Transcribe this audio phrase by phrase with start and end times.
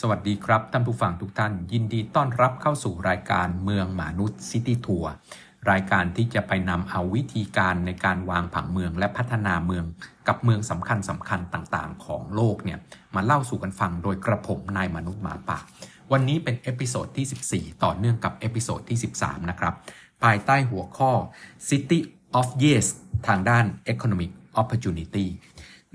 [0.00, 5.12] สวัสดีครับท่านผู้ฟังทุกท่าน ยินดีต้อนรับเข้าสู่รายการเมืองหมานุด City Tour
[5.70, 9.84] รายการที่จะไปนำเอาวิธีการในการวางผังเมืองและพัฒนาเมือง
[10.28, 12.78] กับเมืองสำคัญสำคัญต่างๆ ของโลกเนี่ย
[13.14, 15.58] มาเล่าสู่กันฟังโดยกระผมนายมนุษย์หมาป่า
[16.12, 19.74] วันนี้เป็น episode ที่ 14 ต่อเนื่องกับ episode ที่ 13 นะครับ
[20.22, 21.10] ภายใต้หัวข้อ
[21.68, 21.98] City
[22.38, 22.86] of Yes
[23.26, 24.30] ทางด้าน Economic
[24.60, 25.26] Opportunity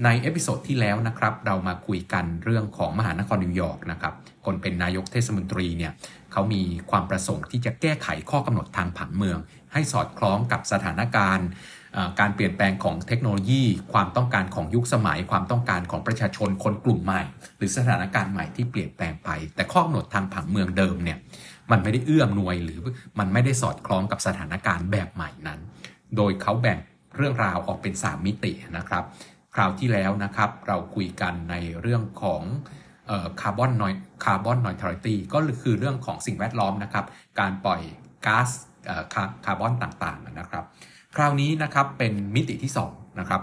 [0.03, 4.13] ใน episode ที่แล้วนะครับเรามาคุยกันเรื่องของมหานครนิวยอร์กนะครับ
[4.45, 5.91] คนเป็นนายกเทศมนตรีเนี่ย
[6.31, 9.37] เขามีความประสงค์ที่จะแก้ไขข้อกำหนดทางผังเมือง
[9.73, 11.47] ให้สอดคล้องกับสถานการณ์
[12.19, 13.63] การเปลี่ยนแปลงของเทคโนโลยี
[13.93, 17.21] ความต้องการของยุคสมัย ความต้องการของประชาชนคนกลุ่มใหม่
[17.57, 21.17] หรือสถานการณ์ใหม่ที่เปลี่ยนแปลงไป แต่ข้อกำหนดทางผังเมืองเดิมเนี่ย
[21.71, 22.79] มันไม่ได้เอื้ออำนวยหรือ
[23.19, 25.59] มันไม่ได้สอดคล้องกับสถานการณ์แบบใหม่นั้น
[26.15, 26.77] โดยเขาแบ่ง
[27.15, 29.03] เรื่องราวออกเป็น 3 มิตินะครับ
[29.55, 32.41] คราวที่แล้วนะครับ เราคุยกันในเรื่องของ
[33.41, 33.93] คาร์บอนนอย
[34.25, 37.05] คาร์บอนนอยทรัลิตี้ก็คือเรื่องของสิ่งแวดล้อมนะครับ
[37.39, 37.81] การปล่อย
[38.25, 38.49] ก๊าซ
[39.45, 40.63] คาร์บอนต่างๆนะครับ
[41.15, 43.41] คราวนี้นะครับเป็นมิติที่2นะครับ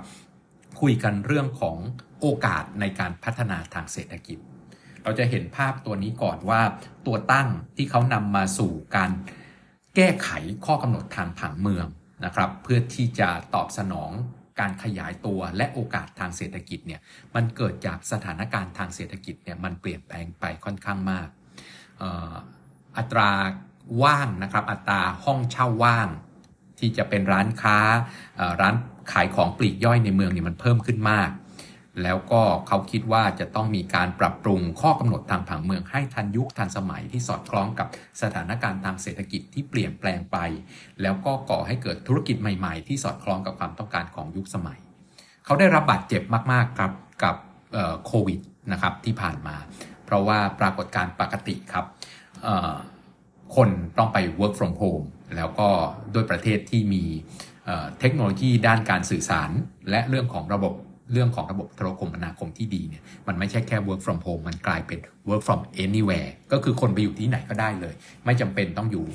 [0.80, 1.76] คุยกันเรื่องของ
[2.20, 4.38] โอกาสในการพัฒนาทางเศรษฐกิจ
[5.02, 6.60] เราจะเห็นภาพตัวนี้ก่อนว่า
[7.06, 9.10] ตัวตั้งที่เขานำมาสู่การ
[9.96, 10.28] แก้ไข
[10.66, 11.86] ข้อกำหนดทางผังเมือง
[12.24, 14.10] นะครับ เพื่อที่จะตอบสนอง
[14.60, 17.00] การขยายตัวและโอกาสทางเศรษฐกิจเนี่ย
[17.34, 21.28] มันเกิดจากสถานการณ์ทางเศรษฐกิจเนี่ยมันเปลี่ยนแปลงไปค่อนข้างมาก
[22.96, 23.30] อัตรา
[24.02, 26.08] ว่างนะครับอัตราห้องเช่าว่าง
[26.78, 27.78] ที่จะเป็นร้านค้า
[28.60, 28.74] ร้าน
[29.12, 31.30] ขายของปลีกย่อยในเมืองเนี่ยมันเพิ่มขึ้นมาก
[32.02, 37.88] แล้วก็เขาคิดว่าจะต้องมีการปรับปรุงข้อกำหนดทางผังเมืองให้ทันยุคทันสมัยที่สอดคล้องกับ
[38.22, 40.36] สถานการณ์ทางเศรษฐกิจที่เปลี่ยนแปลงไป
[41.02, 44.78] แล้วก็ก่อให้เกิดธุรกิจใหม่ๆ ที่สอดคล้องกับความต้องการของยุคสมัย
[45.44, 46.92] เขาได้รับบาดเจ็บมากๆครับ
[47.24, 47.36] กับ
[48.06, 48.40] โควิด
[48.72, 49.56] นะครับที่ผ่านมา
[50.04, 51.86] เพราะว่าปรากฏการณ์ปกติครับ
[53.56, 55.68] คนต้องไป work from home แล้วก็
[56.14, 57.04] ด้วยประเทศที่มี
[58.00, 59.50] เทคโนโลยีด้านการสื่อสาร
[59.90, 60.72] และเรื่องของระบบ
[61.12, 67.94] เรื่องของระบบโทรคมนาคมที่ดีเนี่ยมันไม่ใช่แค่ work from home มันกลายเป็น work from anywhere ก็คือคนไปอยู่ที่ไหนก็ได้เลย
[68.24, 69.06] ไม่จำเป็นต้องอยู่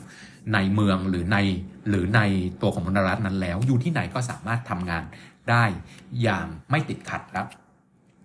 [0.54, 1.38] ในเมืองหรือใน
[1.90, 2.22] หรือใน
[2.62, 5.04] ตัวของมณฑลรัฐนั้นแล้ว อยู่ที่ไหนก็สามารถทำงาน
[5.50, 5.64] ได้
[6.22, 7.48] อย่างไม่ติดขัดครับ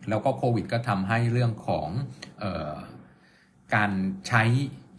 [0.09, 1.89] แล้วก็โควิดก็ทำให้เรื่องของ
[2.43, 2.75] ออ
[3.75, 3.91] การ
[4.29, 4.43] ใช้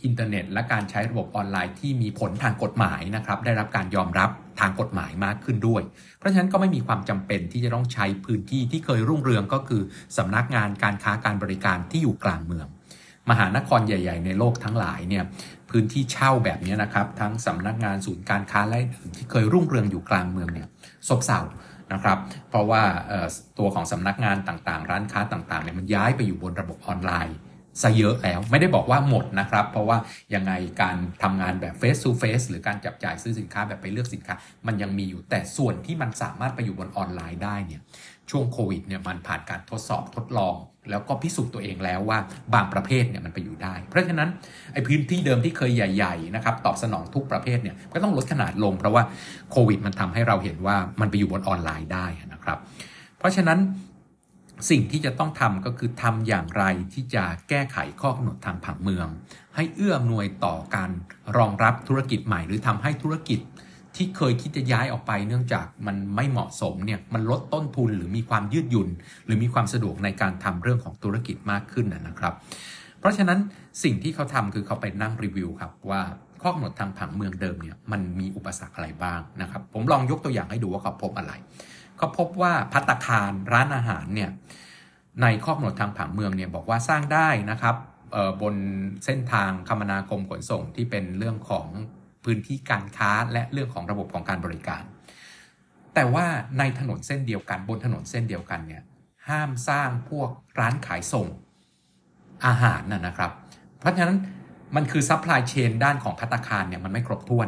[0.03, 5.81] อินเทอร์เน็ต และการใช้ระบบออนไลน์ที่มีผลทางกฎหมายนะครับได้รับการยอมรับทางกฎหมายมากขึ้นด้วย
[6.17, 9.81] เพราะฉะนั้นก็ไม่มีความจำเป็นที่จะต้องใช้พื้นที่ที่เคยรุ่งเรืองก็คือ
[10.17, 12.67] สำนักงานการค้าการบริการที่อยู่กลางเมือง
[13.29, 15.23] มหานครใหญ่ ๆ ในโลกทั้งหลายเนี่ย
[15.69, 20.67] พื้นที่เช่าแบบนี้นะครับทั้งสำนักงานศูนย์การค้าและอื่นที่เคยรุ่งเรืองอยู่กลางเมืองเนี่ย
[21.07, 21.39] ซบเซา
[21.93, 22.17] นะครับ
[22.49, 22.81] เพราะว่า
[23.57, 27.37] ตัวของสำนักงานต่างๆ ร้านค้าต่างๆเนี่ยมันย้ายไปอยู่บนระบบออนไลน์
[27.81, 29.97] ซะเยอะแล้ว ไม่ได้บอกว่าหมดนะครับ เพราะว่า
[30.33, 30.51] ยังไง
[30.81, 34.35] การทำงานแบบ face to face หรือการจับจ่ายซื้อสินค้าแบบไปเลือกสินค้า
[34.67, 37.81] มันยังมีอยู่แต่ส่วนที่มันสามารถไปอยู่บนออนไลน์ได้เนี่ย
[38.29, 40.55] ช่วงโควิดเนี่ยมันผ่านการทดสอบทดลอง
[40.89, 42.19] แล้วก็พิสูจน์ตัวเองแล้วว่า
[42.53, 44.29] บางประเภทเนี่ยมันไปอยู่ได้ เพราะฉะนั้น
[44.73, 49.03] ไอ้พื้นที่เดิมที่เคยใหญ่ๆนะครับตอบสนองทุกประเภทเนี่ยก็ต้องลดขนาดลง เพราะว่า
[49.51, 52.57] โควิดมันทำให้เราเห็นว่ามันไปอยู่บนออนไลน์ได้นะครับ
[53.17, 53.59] เพราะฉะนั้น
[54.69, 56.63] สิ่งที่จะต้องทำก็คือทำอย่างไร
[56.93, 59.07] ที่จะแก้ไขข้อกำหนดทางผังเมือง
[59.55, 60.91] ให้เอื้อมหน่วยต่อการ
[61.37, 63.39] รองรับธุรกิจใหม่ หรือทำให้ธุรกิจ
[63.95, 68.89] ที่เคยคิดจะย้ายออกไป เนื่องจากมันไม่เหมาะสมเนี่ยมันลดต้นทุนหรือมีความยืดหยุ่น
[69.25, 72.33] หรือมีความสะดวกในการทำเรื่องของธุรกิจมากขึ้นนะครับ
[72.99, 73.39] เพราะฉะนั้น
[73.83, 76.01] สิ่งที่เขาทำคือเขาไปนั่งรีวิวครับว่า
[76.41, 81.33] ข้อกำหนดทางผังเมืองเดิมเนี่ยมันมีอุปสรรคอะไรบ้างนะครับ ผมลองยกตัวอย่างให้ดูว่าเขาพบอะไร
[81.97, 84.29] เขาพบว่าพัตคารร้านอาหารเนี่ย
[85.21, 87.75] ในข้อกำหนดทางผังเมืองเนี่ยบอกว่าสร้างได้นะครับ
[88.41, 88.55] บน
[89.05, 91.67] เส้นทางคมนาคมขนส่งที่เป็นเรื่องของ
[92.23, 94.83] พื้นที่การค้าและเรื่องของระบบของการบริการ
[95.93, 96.25] แต่ว่า
[96.59, 98.83] ในถนนเส้นเดียวกันบนถนนเส้นเดียวกันเนี่ย
[99.29, 100.29] ห้ามสร้างพวก
[100.59, 101.27] ร้านขายส่ง
[102.45, 103.31] อาหารน่ะนะครับ
[103.79, 104.17] เพราะฉะนั้น
[104.75, 107.47] มันคือ supply chain ด้านของภัตตาคารเนี่ยมันไม่ครบถ้วน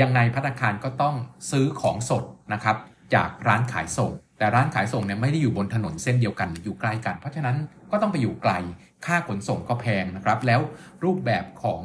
[0.00, 1.14] ยังไงภัตตาคารก็ต้อง
[1.50, 2.76] ซื้อของสดนะครับ
[3.14, 7.56] จากร้านขายส่ง แต่ร้านขายส่งเนี่ยไม่ได้อยู่บนถนนเส้นเดียวกันอยู่ใกล้กัน เพราะฉะนั้น
[7.90, 8.52] ก็ต้องไปอยู่ไกล
[9.06, 10.60] ค่าขนส่งก็แพงนะครับ แล้ว
[11.04, 11.82] รูปแบบของ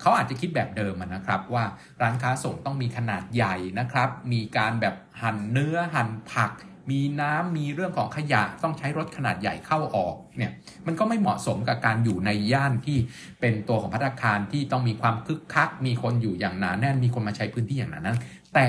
[0.00, 1.64] เขาอาจจะคิดแบบเดิมนะครับว่า
[2.02, 6.50] ร้านค้าส่งต้องมีขนาดใหญ่นะครับ มีการแบบหั่นเนื้อหั่นผัก
[6.90, 10.52] มีน้ำมีเรื่องของขยะต้องใช้รถขนาดใหญ่เข้าออกเนี่ย
[10.86, 12.98] มันก็ไม่เหมาะสมกับการอยู่ในย่านที่
[13.40, 18.18] เป็นตัวของพัฒคารที่ต้องมีความคึกคัก มีคนอยู่อย่างหนาแน่นมีคนมาใช้พื้นที่อย่างนั้น
[18.54, 18.66] แต่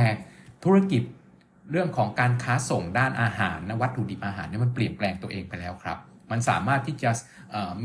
[0.64, 1.02] ธุรกิจ
[1.72, 5.98] เรื่องของการค้าส่งด้านอาหารนะวัตถุดิบอาหารเนี่ยมันเปลี่ยนแปลงตัวเองไปแล้วครับ
[6.32, 7.12] มันสามารถที่จะ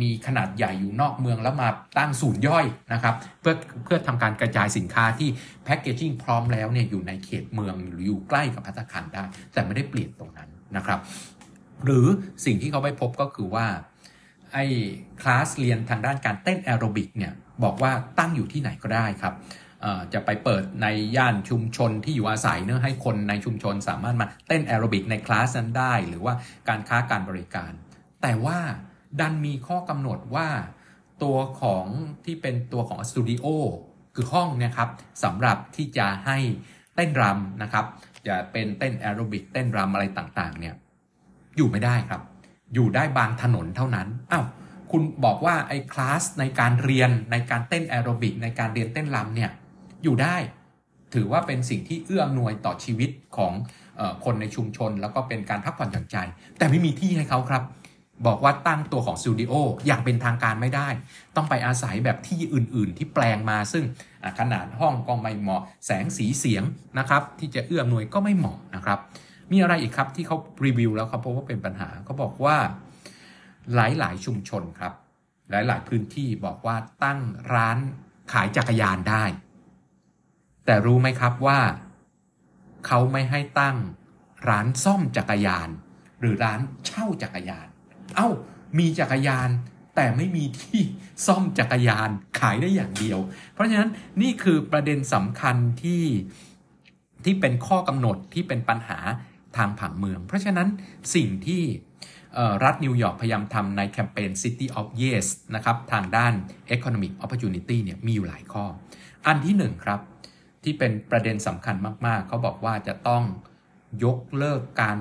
[0.01, 3.55] มีขนาดใหญ่อยู่นอกเมืองแล้วมาตั้งศูนย์ย่อยนะครับเพื่อ
[3.85, 5.29] เพื่อทำการกระจายสินค้าที่
[5.65, 11.01] แพคเกจิ้งพร้อมแล้วเนี่ยอยู่ในเขตเมืองหรืออยู่ใกล้กับพัตคารได้ แต่ไม่ได้เปลี่ยนตรงนั้นนะครับ
[11.85, 12.07] หรือ
[12.45, 13.67] สิ่งที่เขาไปพบก็คือว่า
[14.53, 14.65] ไอ้
[15.21, 17.33] คลาสเรียนทางด้านการเต้นแอโรบิกเนี่ย
[17.65, 19.35] บอกว่าตั้งอยู่ที่ไหนก็ได้ครับ
[20.15, 26.35] จะไปเปิดในย่านชุมชนที่อยู่อาศัยเพื่อให้คนในชุมชนสามารถมาเต้นแอโรบิกในคลาสนั้นได้ หรือว่า
[26.69, 27.73] การค้าการบริการ
[28.23, 28.59] แต่ว่า
[29.21, 30.49] ดันมีข้อกำหนดว่า
[31.23, 31.87] ตัวของ
[32.25, 33.47] ที่เป็นตัวของสตูดิโอ
[34.15, 34.89] คือห้องนะครับ
[35.25, 36.39] สำหรับที่จะให้
[36.95, 37.85] เต้นรำนะครับ
[38.29, 40.75] จะเป็นเต้นแอโรบิกเต้นรำอะไรต่างๆ เนี่ย
[41.57, 42.23] อยู่ไม่ได้ครับ
[42.75, 44.45] อยู่ได้บางถนนเท่านั้นอ้าว
[44.91, 49.51] คุณบอกว่าไอ้คลาสในการเรียนในการเต้นแอโรบิกในการเรียนเต้นรำเนี่ย
[50.03, 50.37] อยู่ได้
[51.15, 53.53] ถือว่าเป็นสิ่งที่เอื้ออำนวยต่อชีวิตของ
[54.01, 56.17] อคนในชุมชน แล้วก็เป็นการพักผ่อนหย่อนใจ
[56.59, 57.63] แต่ไม่มีที่ให้เขาครับ
[58.27, 59.53] บอกว่าตั้งตัวของสตูดิโอ
[59.87, 60.89] อย่างเป็นทางการไม่ได้
[61.37, 63.85] ต้องไปอาศัยแบบที่อื่น ๆ ที่แปลงมาซึ่ง
[64.39, 66.65] ขนาดห้องก็ไม่เหมาะ แสงสีเสียง
[66.99, 68.99] นะครับ ที่จะเอื้ออำนวยก็ไม่เหมาะนะครับ
[69.53, 72.57] มีอะไรอีกครับที่เขารีวิวแล้วเขาพบว่าเป็นปัญหาเขาบอกว่า
[73.75, 74.93] หลาย ๆ ชุมชนครับ
[75.51, 77.21] หลาย ๆ พื้นที่บอกว่าตั้ง
[77.55, 77.79] ร้าน
[78.33, 79.25] ขายจักรยานได้
[80.65, 81.61] แต่รู้ไหมครับว่า
[82.87, 83.77] เขาไม่ให้ตั้ง
[84.49, 85.69] ร้านซ่อมจักรยาน
[86.21, 87.67] หรือร้านเช่าจักรยาน
[88.17, 88.29] เอา้า
[88.79, 89.51] มีจักรยาน
[89.97, 90.81] แต่ไม่มีที่
[91.27, 92.11] ซ่อมจักรยาน
[92.41, 93.19] ขายได้อย่างเดียว
[93.53, 93.91] เพราะฉะนั้น
[94.23, 96.05] นี่คือประเด็นสำคัญที่
[97.25, 98.99] ที่เป็นข้อกำหนดที่เป็นปัญหา
[99.57, 100.69] ทางผังเมือง เพราะฉะนั้น
[101.15, 101.63] สิ่งที่
[102.65, 106.33] รัฐนิวยอร์กพยายามทำในแคมเปญ City of Yes นะครับทางด้าน
[106.77, 108.65] Economic Opportunity เนี่ยมีอยู่หลายข้อ
[109.27, 110.01] อันที่หนึ่งครับ
[110.65, 111.77] ที่เป็นประเด็นสำคัญ
[112.07, 113.23] มาก ๆ เขาบอกว่าจะต้อง
[114.05, 114.99] ยกเลิกการ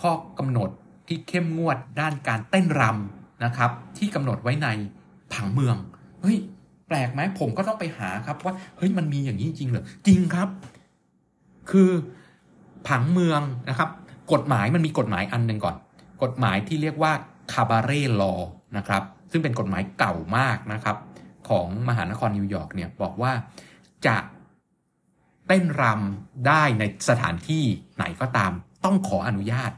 [0.00, 0.70] ข้อกำหนด
[1.06, 4.68] ที่เข้มงวดด้านการเต้นรำนะครับ ที่กำหนดไว้ใน
[5.32, 5.76] ผังเมือง
[6.22, 6.36] เฮ้ย
[6.88, 10.48] แปลกไหมผมก็ต้องไปหาครับว่าเฮ้ยมันมีอย่างนี้จริงเหรอจริงครับ
[11.70, 11.90] คือ
[12.88, 13.90] ผังเมืองนะครับ
[14.32, 15.76] กฎหมายมันมีกฎหมายอันหนึ่งก่อน
[16.22, 17.12] กฎหมายที่เรียกว่า
[17.52, 18.34] คาบาเร่ลอ
[18.76, 20.96] นะครับ ซึ่งเป็นกฎหมายเก่ามากนะครับ
[21.48, 23.32] ของมหานครนิวยอร์กเนี่ยบอกว่า
[24.06, 24.16] จะ
[25.46, 27.64] เต้นรำได้ในสถานที่
[27.96, 28.52] ไหนก็ตาม
[28.84, 29.70] ต้องขออนุญาต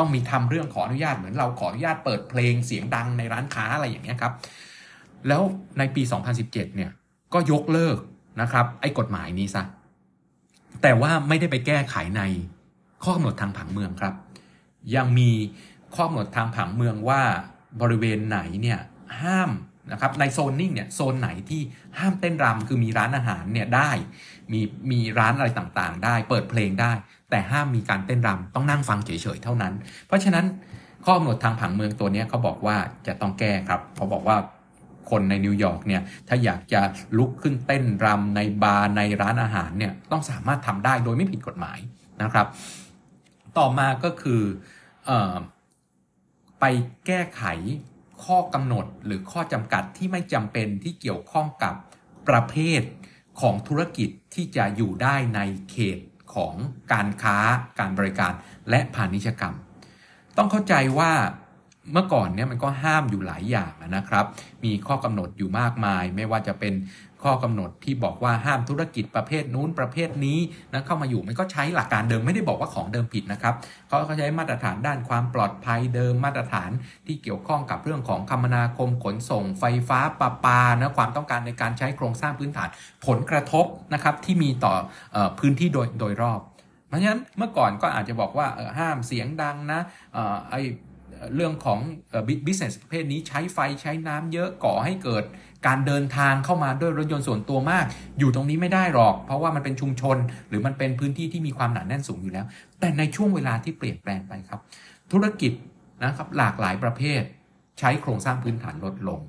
[0.00, 4.32] ต้องมีทำเรื่องขออนุญาตเหมือนเราขออนุญาตเปิดเพลงเสียงดังในร้านค้าอะไรอย่างเงี้ยครับ
[5.28, 5.42] แล้ว
[5.78, 6.02] ในปี
[6.38, 6.90] 2017 เนี่ย
[7.34, 7.98] ก็ยกเลิก
[8.40, 9.62] นะครับ ไอ้กฎหมายนี้ซะ
[10.82, 12.22] แต่ว่าไม่ได้ไปแก้ไขใน
[13.02, 14.14] ข้อกำหนดทางผังเมืองครับ
[14.96, 15.30] ยังมี
[15.94, 17.22] ข้อกำหนดทางผังเมืองว่า
[17.80, 18.78] บริเวณไหนเนี่ย
[19.22, 19.50] ห้าม
[19.92, 21.60] นะครับในโซนนิ่งเนี่ยโซนไหนที่
[21.98, 23.90] ห้ามเต้นรำคือมีร้านอาหารเนี่ยได้
[24.52, 24.60] มี
[24.90, 26.92] มีร้านอะไรต่างๆ ได้เปิดเพลงได้
[27.30, 29.72] แต่ห้ามมีการเต้นรำต้องนั่งฟังเฉยๆเท่านั้น
[30.06, 30.44] เพราะฉะนั้น
[31.04, 32.76] ข้อกำหนดทางผังเมืองตัวนี้เขาบอกว่า
[33.06, 34.36] จะต้องแก้ครับเขาบอกว่า
[35.10, 36.80] คนในนิวยอร์กเนี่ยถ้าอยากจะ
[37.18, 41.78] ลุกขึ้นเต้นรำในบาร์ในร้านอาหารเนี่ยต้องสามารถทำได้โดยไม่ผิดกฎหมาย
[42.22, 42.46] นะครับ
[43.58, 44.42] ต่อมาก็คือ
[45.08, 45.12] อ
[46.60, 46.64] ไป
[47.06, 47.42] แก้ไข
[48.24, 51.74] ข้อกำหนดหรือข้อจำกัดที่ไม่จำเป็นที่เกี่ยวข้องกับ
[52.28, 52.82] ประเภท
[53.40, 55.40] ของธุรกิจที่จะอยู่ได้ใน
[55.70, 55.98] เขต
[56.34, 56.54] ของ
[56.92, 57.36] การค้า
[57.78, 58.32] การบริการ
[58.70, 59.54] และพาณิชยกรรม
[60.36, 61.12] ต้องเข้าใจว่า
[61.92, 64.26] เมื่อก่อนเนี่ยมันก็ห้ามอยู่หลายอย่างนะครับ
[64.64, 66.74] มีข้อกำหนดอยู่มากมาย ไม่ว่าจะเป็น
[67.24, 70.38] ข้อกำหนดที่บอกว่าห้ามธุรกิจประเภทนู้นประเภทนี้
[70.72, 73.54] นะเข้ามาอยู่มันก็ใช้หลักการเดิมไม่ได้บอกว่าของเดิมผิดนะครับ
[73.88, 76.70] เขาเขาใช้มาตรฐานด้านความปลอดภัยเดิมมาตรฐาน
[77.06, 82.68] ที่เกี่ยวข้องกับเรื่องของคมนาคมขนส่ง ไฟฟ้าประปานะความต้องการในการใช้โครงสร้างพื้นฐาน
[83.06, 84.72] ผลกระทบนะครับที่มีต่อ
[85.14, 86.40] อพื้นที่โดยโดยรอบ
[86.88, 88.46] เพราะฉะนั้นเมื่อก่อนก็อาจจะบอกว่า
[88.78, 89.80] ห้ามเสียงดังนะ
[90.50, 90.56] ไอ
[91.34, 91.78] เรื่องของ
[92.46, 95.24] business ประเภทนี้ใช้ไฟใช้น้ำเยอะก่อให้เกิด
[95.66, 97.84] การเดินทางเข้ามาด้วยรถยนต์ส่วนตัวมาก
[98.18, 100.16] อยู่ตรงนี้ไม่ได้หรอก เพราะว่ามันเป็นชุมชน
[100.48, 102.44] หรือมันเป็นพื้นที่ที่มีความหนาแน่นสูงอยู่แล้ว
[102.80, 104.60] แต่ในช่วงเวลาที่เปลี่ยนแปลงไปครับ
[105.12, 105.52] ธุรกิจ
[106.02, 107.22] นะครับหลากหลายประเภท
[107.78, 109.20] ใช้โครงสร้างพื้นฐานลดลง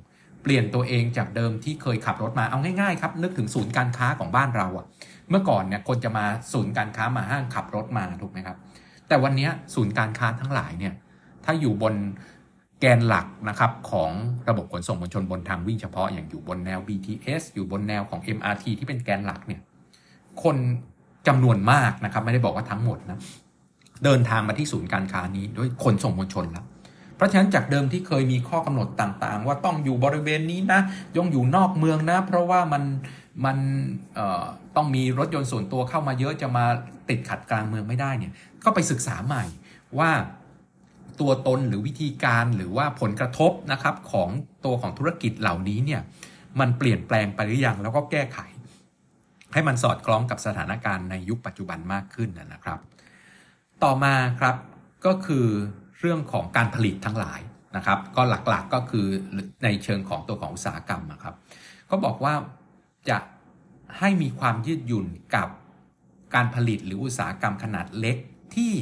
[0.44, 4.86] เปลี่ยนตัวเองจากเดิมที่เคยขับรถมาเอาง่ายๆครับนึกถึงศูนย์การค้าของบ้านเราอะ
[5.30, 8.58] เมื่อก่อนเนี่ยคนจะมาศูนย์การค้ามาห้างขับรถมาถูกไหมครับ
[9.08, 10.94] แต่วันนี้ศูนย์การค้าทั้งหลายเนี่ย
[11.46, 11.94] ถ้าอยู่บน
[12.82, 14.12] แกนหลักนะครับของ
[14.50, 19.62] ระบบขนส่งมวลชนบนทางวิ่งเฉพาะอย่างอยู่บนแนว BTS อยู่บนแนวของ MRT ที่เป็นแกนหลักเนี่ย
[20.44, 20.56] คน
[21.28, 23.20] จำนวนมากนะครับไม่ได้บอกว่าทั้งหมดนะ
[24.04, 26.66] เดินทางมาที่ศูนย์การค้านี้ด้วยขนส่งมวลชนแล้ว
[27.16, 30.82] เพราะฉะนั้นจากเดิมที่เคยมีข้อกำหนดต่างๆ ว่าต้องอยู่บริเวณนี้นะ
[31.16, 32.84] ย่องอยู่นอกเมืองนะ เพราะว่ามัน
[33.46, 33.58] มัน
[34.76, 36.66] ต้องมีรถยนต์ส่วนตัวเข้ามาเยอะจะมา
[37.10, 38.32] ติดขัดกลางเมืองไม่ได้เนี่ย
[38.64, 39.44] ก็ไปศึกษาใหม่
[40.00, 40.10] ว่า
[41.22, 44.30] ตัวตนหรือวิธีการหรือว่าผลกระทบนะครับของ
[44.66, 46.02] ตัวของธุรกิจเหล่านี้เนี่ย
[46.60, 48.40] มันเปลี่ยนแปลงไปหรือยังแล้วก็แก้ไข
[49.54, 52.80] ให้มันสอดคล้องกับสถานการณ์ในยุคปัจจุบันมากขึ้นนะครับ
[53.84, 54.56] ต่อมาครับ
[55.06, 55.46] ก็คือ
[56.00, 57.40] เรื่องของการผลิตทั้งหลาย
[57.76, 59.06] นะครับ ก็หลักๆกก็คือ
[59.64, 61.36] ในเชิงของตัวของอุตสาหกรรมครับ
[61.90, 62.34] ก็บอกว่า
[63.10, 63.18] จะ
[64.00, 65.48] ให้มีความยืดหยุ่นกับ
[66.36, 68.18] การผลิตหรืออุตสาหกรรมขนาดเล็ก
[68.56, 68.74] ที่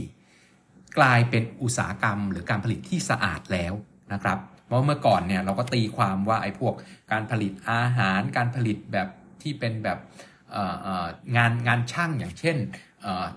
[0.98, 3.74] กลายเป็นอุตสาหกรรม หรือการผลิตที่สะอาดแล้ว
[4.14, 6.74] นะครับเพราะเมื่อก่อนเนี่ยเราก็ตีความว่าไอ้พวก
[7.12, 9.08] การผลิตอาหาร การผลิตแบบ
[9.42, 10.00] ที่เป็นแบบ
[11.38, 12.58] งานงานช่างอย่างเช่น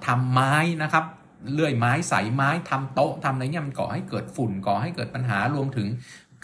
[0.07, 1.05] ทำไม้นะครับ
[1.53, 5.89] เลื่อยไม้ใสไม้ทำโต๊ะทำอะไรเงี้ยมันก่อให้เกิดฝุ่นก่อให้เกิดปัญหารวมถึง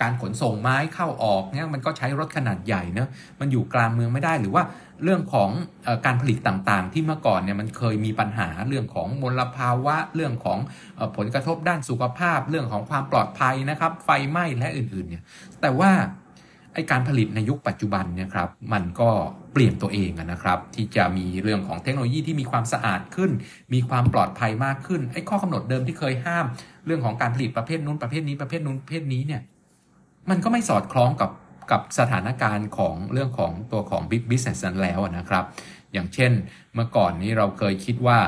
[0.01, 3.09] การขนส่งไม้เข้าออกเนี่ยมันก็ใช้รถขนาดใหญ่เนะ
[3.41, 4.63] มันอยู่กลางเมืองไม่ได้หรือว่า
[5.05, 5.51] เรื่องของ
[5.87, 10.59] อการผลิตต่างๆ ที่เมื่อก่อนเนี่ยมันเคยมีปัญหาเรื่องของมลภาวะเรื่องของ
[11.17, 15.23] ผลกระทบด้านสุขภาพ เรื่องของความปลอดภัยนะครับ ไฟไหม้และอื่นๆเนี่ย
[15.61, 15.93] แต่ว่า
[16.75, 19.11] ไอการผลิตในยุคปัจจุบันเนี่ยครับมันก็
[19.53, 23.31] เปลี่ยนตัวเองนะครับ ที่จะมีเรื่องของเทคโนโลยีที่มีความสะอาดขึ้น
[23.75, 26.47] มีความปลอดภัยมากขึ้นไอข้อกำหนดเดิมที่เคยห้าม
[26.87, 29.41] เรื่องของการผลิตประเภทนู้นประเภทนี้ประเภทนู้นประเภทนี้เนี่ย
[30.31, 31.31] มันก็ไม่สอดคล้องกับ
[31.71, 35.45] กับสถานการณ์ของเรื่องของตัวของ Big Business นั้นแล้วนะครับ
[35.93, 36.33] อย่างเช่น
[36.75, 38.19] เมื่อก่อนนี้เราเคยคิดว่า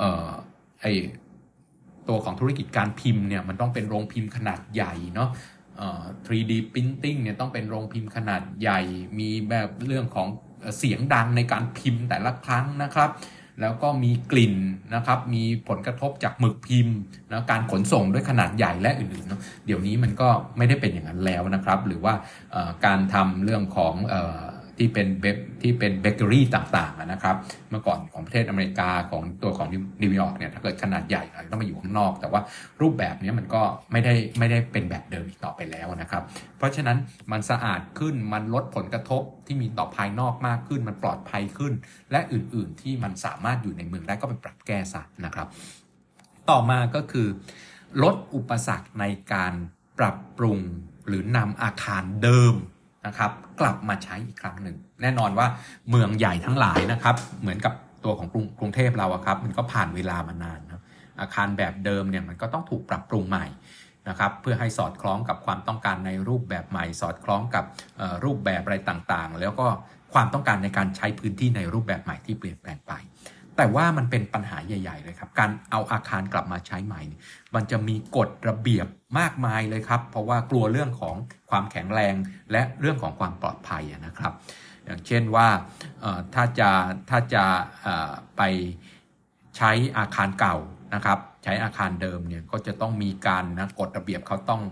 [0.00, 0.30] ออ
[0.80, 0.86] ไอ
[2.08, 5.30] ตัวของธุรกิจการพิมพ์เนี่ยมันต้องเป็นโรงพิมพ์ขนาดใหญ่เนาะ
[6.26, 8.80] 3D printing เนี่ยต้องเป็นโรงพิมพ์ขนาดใหญ่
[9.18, 10.28] มีแบบเรื่องของ
[10.78, 13.10] เสียงดังในการพิมพ์แต่ละครั้งนะครับ
[13.60, 14.54] แล้วก็มีกลิ่น
[14.94, 16.96] นะครับ มีผลกระทบจากหมึกพิมพ์
[17.32, 22.14] นะการขนส่งด้วยขนาดใหญ่และอื่นๆเนาะเดี๋ยวนี้มันก็ไม่ได้เป็นอย่างนั้นแล้วนะครับ หรือว่า
[22.86, 23.94] การทำเรื่องของ
[24.82, 25.24] ที่เป็นเบ
[25.62, 27.36] ที่เป็นเบเกอรี่ต่างๆนะครับ
[27.70, 29.68] เมื่อก่อนของประเทศอเมริกาของตัวของ
[30.02, 32.40] นิวยอร์กเนี่ยถ้าเกิดขนาดใหญ่ต้องมาอยู่ข้างนอก แต่ว่า
[32.80, 36.22] รูปแบบนี้มันก็ไม่ได้ไม่ได้เป็นแบบเดิมอีกต่อไปแล้วนะครับ
[36.58, 36.98] เพราะฉะนั้น
[37.32, 41.72] มันสะอาดขึ้นมันลดผลกระทบที่มีต่อภายนอกมากขึ้น มันปลอดภัยขึ้น
[42.10, 45.46] และอื่นๆที่มันสามารถอยู่ในเมืองได้ก็ไปปรับแก้ซะนะครับ
[46.50, 47.28] ต่อมาก็คือ
[48.02, 49.52] ลดอุปสรรคในการ
[49.98, 50.58] ปรับปรุง
[51.06, 52.54] หรือนำอาคารเดิม
[53.06, 53.30] นะครับ
[53.60, 55.46] กลับมาใช้อีกครั้งหนึ่ง แน่นอนว่า
[55.90, 60.82] เมืองใหญ่ทั้งหลายนะครับ เหมือนกับตัวของกรุงกรุงเทพเราครับ มันก็ผ่านเวลามานานนะ
[61.20, 63.46] อาคารแบบเดิมเนี่ยมันก็ต้องถูกปรับปรุงใหม่
[64.08, 67.64] นะครับเพื่อให้สอดคล้องกับความต้องการในรูปแบบใหม่ สอดคล้องกับ
[68.24, 69.66] รูปแบบอะไรต่างๆ แล้วก็
[70.14, 72.92] ความต้องการในการใช้พื้นที่ในรูปแบบใหม่ที่เปลี่ยนแปลงไป
[73.62, 77.02] แต่ว่ามันเป็นปัญหาใหญ่ ๆ เลยครับ การเอาอาคารกลับมาใช้ใหม่
[77.54, 78.86] มันจะมีกฎระเบียบ
[79.18, 81.14] มากมายเลยครับ เพราะว่ากลัวเรื่องของ
[81.50, 82.14] ความแข็งแรง
[82.52, 84.32] และเรื่องของความปลอดภัยนะครับ
[84.84, 85.48] อย่างเช่นว่า
[86.34, 86.70] ถ้าจะ
[87.10, 87.44] ถ้าจะ
[88.36, 88.42] ไป
[89.56, 90.56] ใช้อาคารเก่า
[90.94, 94.62] นะครับ ใช้อาคารเดิมเนี่ยก็จะต้องมีการนะกฎระเบียบเขาต้อง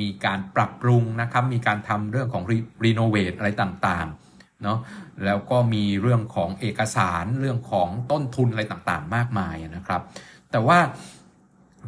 [0.00, 2.44] มีการปรับปรุงนะครับ มีการทำเรื่องของ
[2.84, 4.29] รีโนเวทอะไรต่างๆ
[4.62, 4.78] เนาะ
[5.24, 10.02] แล้วก็มีเรื่องของเอกสารเรื่องของต้นทุนอะไรต่างๆ มากมายนะครับ
[10.50, 10.78] แต่ว่า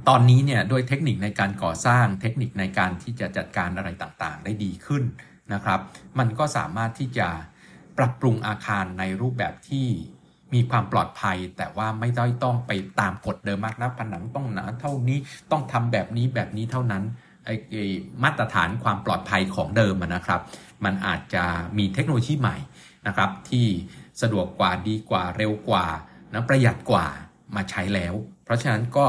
[0.08, 5.02] ตอนนี้เนี่ยด้วยเทคนิคในการก่อสร้างเทคนิคในการที่จะจัดการอะไรต่างๆ ได้ดีขึ้น
[5.52, 5.80] นะครับ
[6.18, 7.28] มันก็สามารถที่จะ
[7.98, 9.86] ปรับปรุงอาคารในรูปแบบที่
[10.54, 15.18] มีความปลอดภัย แต่ว่าไม่ได้ต้องไปตามกฎเดิมมากนะผนังต้องหนาเท่านี้
[15.50, 17.02] ต้องทำแบบนี้แบบนี้เท่านั้น
[17.46, 17.84] ไอ้
[18.22, 20.40] มาตรฐานความปลอดภัยของเดิมนะครับ
[20.84, 21.44] มันอาจจะ
[21.78, 22.56] มีเทคโนโลยีใหม่
[23.06, 23.66] นะครับที่
[24.22, 25.86] สะดวกกว่าดีกว่าเร็วกว่า
[26.32, 27.06] นะประหยัดกว่า
[27.56, 29.06] มาใช้แล้ว เพราะฉะนั้นก็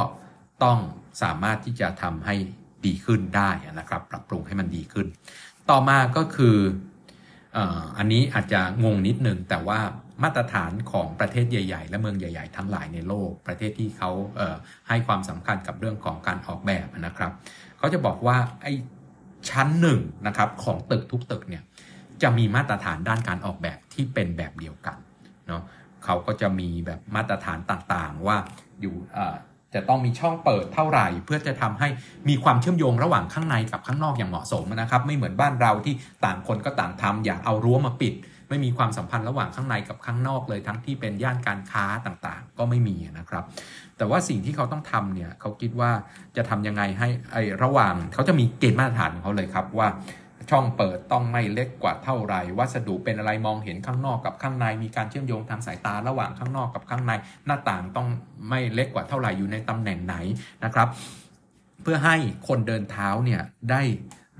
[0.63, 0.77] ต้อง
[1.21, 2.35] สามารถที่จะทำให้
[2.85, 3.49] ดีขึ้นได้
[3.79, 5.07] นะครับ ปรับปรุงให้มันดีขึ้น
[5.69, 6.57] ต่อมาก็คือ
[7.97, 9.79] อันนี้อาจจะงงนิดนึงแต่ว่า
[10.23, 17.31] มาตรฐานของประเทศใหญ่ ๆ และเมืองใหญ่ ๆ ทั้งหลายในโลก ประเทศที่เขาเให้ความสำคัญกับเรื่องของการออกแบบนะครับ
[17.77, 18.73] เขาจะบอกว่าไอ้
[19.49, 21.63] ชั้นหนึ่งนะครับของตึกทุกตึกเนี่ย
[22.21, 24.97] จะมีมาตรฐานด้านการออกแบบที่เป็นแบบเดียวกัน
[25.47, 25.63] เนาะ
[26.05, 28.37] เขาก็จะมีแบบมาตรฐานต่างๆว่า
[28.81, 28.95] อยู่
[29.73, 31.87] จะต้องมีช่องเปิดเท่าไหร่ เพื่อจะทำให้
[32.29, 35.93] มีความเชื่อมโยงระหว่างข้างในกับข้างนอกอย่างเหมาะสมนะครับ ไม่เหมือนบ้านเราที่
[36.25, 38.13] ต่างคนก็ต่างทำอย่าเอารั้วมาปิด
[38.53, 43.43] ไม่มีความสัมพันธ์ระหว่างข้างในกับข้างนอกเลยทั้งที่เป็นย่านการค้าต่างๆ ก็ไม่มีนะครับ
[43.97, 45.91] แต่ว่าสิ่งที่เขาต้องทำเนี่ยเขาคิดว่า
[46.37, 49.87] จะทํำยังไงให้ไอ้ระหว่างเขาจะมีเกณฑ์มาตรฐานของเขาเลยครับว่า
[50.49, 57.11] ช่องเปิดต้องไม่เล็กกว่าเท่าไหร่ วัสดุเป็นอะไรมองเห็นข้างนอกกับข้างใน มีการเชื่อมโยงทางสายตาระหว่างข้างนอกกับข้างใน
[57.45, 58.07] หน้าต่างต้อง
[58.49, 60.15] ไม่เล็กกว่าเท่าไหร่อยู่ในตำแหน่งไหน
[60.63, 60.87] นะครับ
[61.81, 62.15] เพื่อให้
[62.47, 63.41] คนเดินเท้าเนี่ย
[63.71, 63.81] ได้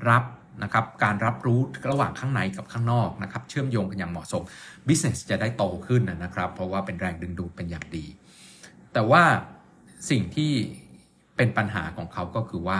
[0.10, 0.24] รับ
[0.63, 4.43] นะครับการรับรู้ระหว่างข้างในกับข้างนอกนะครับเชื่อมโยงกันอย่างเหมาะสม
[4.88, 8.05] business จะได้โตขึ้นนะครับ เพราะว่าเป็นแรงดึงดูดเป็นอย่างดี
[8.93, 9.24] แต่ว่า
[10.10, 10.51] สิ่งที่
[11.38, 12.79] เป็นปัญหาของเขาก็คือว่า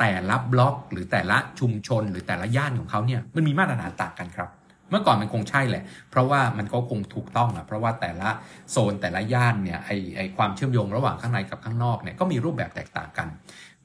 [0.00, 4.50] แต่ละบล็อกหรือแต่ละชุมชนหรือแต่ละย่านของเขาเนี่ยมันมีมาตรฐานต่างกันครับ
[4.90, 8.28] เมื่อก่อนมันคงใช่แหละ เพราะว่ามันก็คงถูกต้องอะเพราะว่าแต่ละ
[8.70, 13.28] โซนแต่ละย่านเนี่ยไอไอความเชื่อมโยงระหว่างข้างในกับข้างนอกเนี่ยก็มีรูปแบบแตกต่างกัน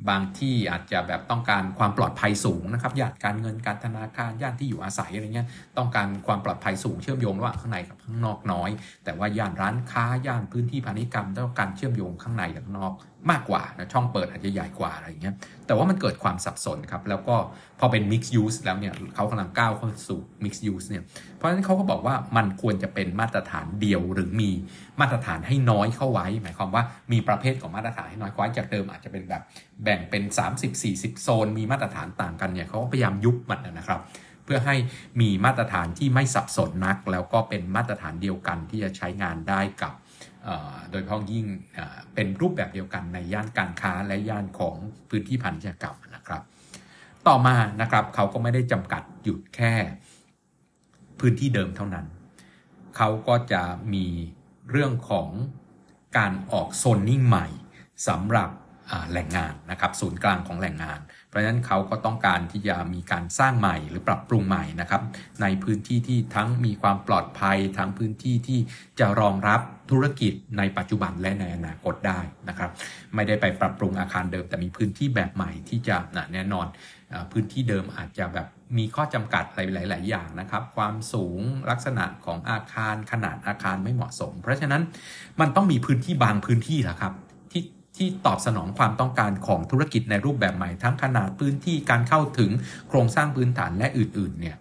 [0.10, 8.70] บางที่อาจจะแบบต้องการความปลอดภัยสูงนะครับย่านการเงินการธนาคารย่านที่อยู่อาศัยอะไรเงี้ยต้องการความปลอดภัยสูงเชื่อมโยงระหว่างข้างในกับข้างนอกน้อย
[9.04, 12.94] แต่ว่าย่านร้านค้าย่านพื้นที่พาณิชย์กรรมต้องการเชื่อมโยงข้างในกับข้างนอก
[13.32, 15.36] มากกว่านะช่องเปิดอาจจะใหญ่กว่าอะไรเงี้ย
[15.68, 17.36] แต่ว่ามันเกิดความสับสนครับ แล้วก็
[17.80, 21.04] พอเป็น mixed use แล้วเนี่ยเขากำลังก้าวเข้าสู่ mixed use เนี่ย
[21.36, 24.52] เพราะฉะนั้นเขาก็บอกว่ามันควรจะเป็นมาตรฐานเดียวหรือมี
[25.02, 29.42] มาตรฐานให้น้อยเข้าไว้ หมายความว่ามีประเภทของมาตรฐานให้น้อยเข้าจากเดิมอาจจะเป็นแบบ
[29.84, 30.24] แบ่งเป็น
[30.74, 34.02] 30-40 โซน มีมาตรฐานต่างกันเนี่ยเขาก็พยายามยุบมันนะครับ
[34.46, 34.76] เพื่อให้
[35.22, 39.94] มีมาตรฐานที่ไม่สับสนนัก แล้วก็เป็นมาตรฐานเดียวกันที่จะใช้งานได้กับ
[40.90, 41.46] โดยเฉพาะยิ่ง
[42.14, 44.76] เป็นรูปแบบเดียวกันในย่านการค้าและย่านของ
[45.10, 46.42] พื้นที่พันธุ์กรรมนะครับ
[47.28, 49.74] ต่อมานะครับเขาก็ไม่ได้จำกัดหยุดแค่
[51.20, 52.06] พื้นที่เดิมเท่านั้น
[52.98, 53.64] เขาก็จะ
[53.94, 54.06] มี
[54.72, 55.30] เรื่องของ
[56.18, 57.48] การออกโซนนิ่งใหม่
[58.08, 58.50] สำหรับ
[59.12, 65.02] แหล่งงานนะครับศูนย์กลางของแหล่งงาน เพราะฉะนั้นเขาก็ต้องการที่จะมีการสร้างใหม่หรือปรับปรุงใหม่นะครับ
[65.42, 68.60] ในพื้นที่ที่ทั้งมีความปลอดภัยทั้งพื้นที่ที่
[69.00, 72.72] จะรองรับธุรกิจในปัจจุบันและในอนาคตได้นะครับ
[73.16, 75.98] ไม่ได้ไปปรับปรุงอาคารเดิม แต่มีพื้นที่แบบใหม่ที่จะ
[76.34, 76.68] แน่นอน
[77.32, 79.60] พื้นที่เดิมอาจจะแบบมีข้อจำกัดห
[79.94, 81.40] ลาย ๆ อย่างนะครับ ความสูง
[81.70, 84.82] ลักษณะของอาคารขนาดอาคารไม่เหมาะสม เพราะฉะนั้น
[85.40, 87.14] มันต้องมีพื้นที่บางพื้นที่ละครับ
[87.98, 92.52] ที่ตอบสนองความต้องการของธุรกิจในรูปแบบใหม่ ทั้งขนาดพื้นที่การเข้าถึง
[92.90, 94.58] โครงสร้างพื้นฐานและอื่นๆเนี่ย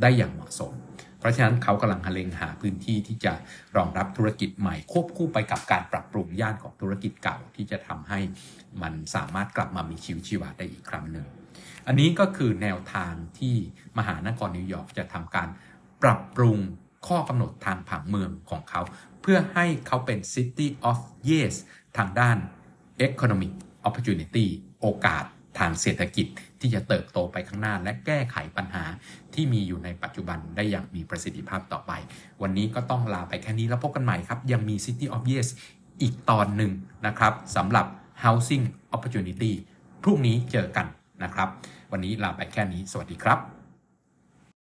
[0.00, 0.72] ได้อย่างเหมาะสม
[1.18, 3.32] เพราะฉะนั้นเขากำลังหาเลงหาพื้นที่ที่จะ
[3.76, 8.20] รองรับธุรกิจใหม่ ควบคู่ไปกับการปรับปรุงย่านของธุรกิจเก่าที่จะทำให้
[8.82, 11.26] มันสามารถกลับมามีชีวิตชีวาได้อีกครั้งหนึ่ง
[11.86, 13.56] อันนี้ก็คือแนวทางที่
[13.98, 15.48] มหานครนิวยอร์กจะทำการ
[16.02, 16.58] ปรับปรุง
[17.06, 18.82] ข้อกำหนดทางผังเมืองของเขา
[19.20, 21.54] เพื่อให้เขาเป็น City of Yes
[21.96, 22.38] ทางด้าน
[23.08, 23.52] Economic
[23.86, 24.46] Opportunity
[24.80, 25.24] โอกาส
[25.58, 26.26] ทางเศรษฐกิจ
[26.60, 28.84] ที่จะเติบโตไปข้างหน้า และแก้ไขปัญหา
[29.34, 31.92] ที่มีอยู่ในปัจจุบันได้อย่างมีประสิทธิภาพต่อไป
[32.42, 35.48] วันนี้ก็ต้องลาไปแค่นี้แล้วพบกันใหม่ครับ ยังมี City of Yes
[36.02, 36.72] อีกตอนหนึ่ง
[37.06, 37.86] นะครับสำหรับ
[38.24, 39.52] Housing Opportunity
[40.02, 40.86] พรุ่งนี้เจอกัน
[41.22, 41.48] นะครับ
[41.92, 43.53] วันนี้ลาไปแค่นี้ สวัสดีครับ